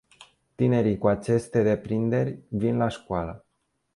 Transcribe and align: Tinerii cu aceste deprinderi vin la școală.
Tinerii 0.55 0.97
cu 0.97 1.07
aceste 1.07 1.61
deprinderi 1.63 2.39
vin 2.49 2.77
la 2.77 2.87
școală. 2.87 3.45